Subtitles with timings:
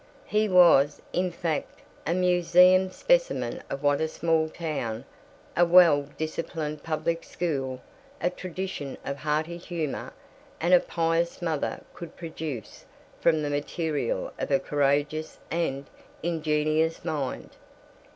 [0.25, 5.05] He was, in fact, a museum specimen of what a small town,
[5.55, 7.81] a well disciplined public school,
[8.19, 10.11] a tradition of hearty humor,
[10.59, 12.85] and a pious mother could produce
[13.19, 15.85] from the material of a courageous and
[16.23, 17.51] ingenious mind.